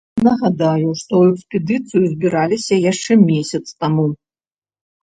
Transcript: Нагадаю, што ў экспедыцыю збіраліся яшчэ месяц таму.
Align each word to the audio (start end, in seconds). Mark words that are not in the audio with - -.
Нагадаю, 0.27 0.93
што 1.01 1.13
ў 1.21 1.25
экспедыцыю 1.35 2.03
збіраліся 2.15 2.75
яшчэ 2.91 3.21
месяц 3.29 3.65
таму. 3.81 4.13